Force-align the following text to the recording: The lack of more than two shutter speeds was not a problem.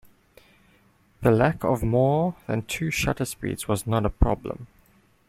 The 1.21 1.29
lack 1.29 1.63
of 1.63 1.83
more 1.83 2.35
than 2.47 2.63
two 2.63 2.89
shutter 2.89 3.23
speeds 3.23 3.67
was 3.67 3.85
not 3.85 4.03
a 4.03 4.09
problem. 4.09 4.65